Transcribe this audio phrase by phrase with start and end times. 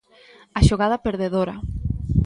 [0.57, 1.55] A xogada perdedora.